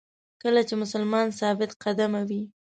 [0.41, 2.41] کله چې مسلمان ثابت قدمه وي.